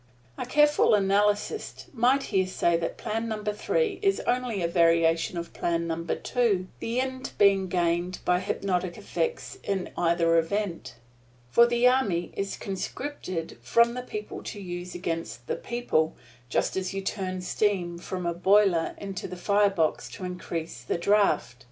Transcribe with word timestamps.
A 0.35 0.47
careful 0.47 0.95
analyst 0.95 1.89
might 1.93 2.23
here 2.33 2.47
say 2.47 2.75
that 2.75 2.97
Plan 2.97 3.27
Number 3.27 3.53
Three 3.53 3.99
is 4.01 4.19
only 4.21 4.63
a 4.63 4.67
variation 4.67 5.37
of 5.37 5.53
Plan 5.53 5.85
Number 5.85 6.15
Two 6.15 6.69
the 6.79 6.99
end 6.99 7.33
being 7.37 7.67
gained 7.67 8.17
by 8.25 8.39
hypnotic 8.39 8.97
effects 8.97 9.59
in 9.63 9.91
either 9.95 10.37
event, 10.39 10.95
for 11.51 11.67
the 11.67 11.87
army 11.87 12.31
is 12.35 12.57
conscripted 12.57 13.59
from 13.61 13.93
the 13.93 14.01
people 14.01 14.41
to 14.41 14.59
use 14.59 14.95
against 14.95 15.45
the 15.45 15.55
people, 15.55 16.15
just 16.49 16.75
as 16.75 16.95
you 16.95 17.01
turn 17.01 17.39
steam 17.41 17.99
from 17.99 18.25
a 18.25 18.33
boiler 18.33 18.95
into 18.97 19.27
the 19.27 19.37
fire 19.37 19.69
box 19.69 20.09
to 20.13 20.23
increase 20.25 20.81
the 20.81 20.97
draft. 20.97 21.57